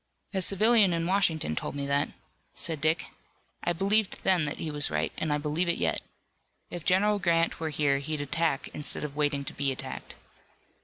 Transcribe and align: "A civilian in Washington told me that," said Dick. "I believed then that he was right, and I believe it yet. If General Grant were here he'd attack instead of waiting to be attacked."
"A 0.33 0.41
civilian 0.41 0.93
in 0.93 1.05
Washington 1.05 1.55
told 1.55 1.75
me 1.75 1.85
that," 1.85 2.09
said 2.55 2.81
Dick. 2.81 3.09
"I 3.63 3.71
believed 3.71 4.23
then 4.23 4.45
that 4.45 4.57
he 4.57 4.71
was 4.71 4.89
right, 4.89 5.11
and 5.15 5.31
I 5.31 5.37
believe 5.37 5.69
it 5.69 5.77
yet. 5.77 6.01
If 6.71 6.83
General 6.83 7.19
Grant 7.19 7.59
were 7.59 7.69
here 7.69 7.99
he'd 7.99 8.19
attack 8.21 8.67
instead 8.69 9.03
of 9.03 9.15
waiting 9.15 9.45
to 9.45 9.53
be 9.53 9.71
attacked." 9.71 10.15